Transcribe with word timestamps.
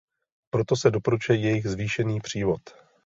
Proto 0.49 0.75
se 0.75 0.91
doporučuje 0.91 1.39
jejich 1.39 1.67
zvýšený 1.67 2.21
přívod. 2.21 2.61